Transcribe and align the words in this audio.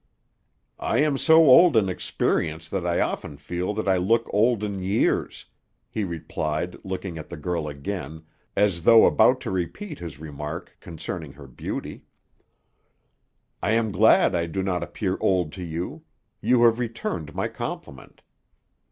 "I 0.79 0.97
am 1.01 1.15
so 1.15 1.45
old 1.47 1.77
in 1.77 1.87
experience 1.87 2.67
that 2.69 2.87
I 2.87 2.99
often 3.01 3.37
feel 3.37 3.71
that 3.75 3.87
I 3.87 3.97
look 3.97 4.25
old 4.33 4.63
in 4.63 4.81
years," 4.81 5.45
he 5.91 6.03
replied, 6.03 6.75
looking 6.83 7.19
at 7.19 7.29
the 7.29 7.37
girl 7.37 7.67
again, 7.67 8.23
as 8.55 8.81
though 8.81 9.05
about 9.05 9.39
to 9.41 9.51
repeat 9.51 9.99
his 9.99 10.17
remark 10.19 10.75
concerning 10.79 11.33
her 11.33 11.45
beauty. 11.45 12.01
"I 13.61 13.73
am 13.73 13.91
glad 13.91 14.33
I 14.33 14.47
do 14.47 14.63
not 14.63 14.81
appear 14.81 15.19
old 15.21 15.53
to 15.53 15.63
you. 15.63 16.01
You 16.41 16.63
have 16.63 16.79
returned 16.79 17.35
my 17.35 17.47
compliment." 17.47 18.23